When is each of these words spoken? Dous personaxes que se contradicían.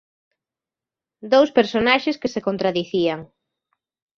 Dous 1.33 1.49
personaxes 1.57 2.19
que 2.21 2.31
se 2.33 2.43
contradicían. 2.47 3.19